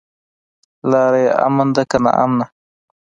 لاره 0.89 1.19
يې 1.23 1.29
امن 1.47 1.67
ده 1.75 1.83
که 1.89 1.97
ناامنه؟ 2.03 2.45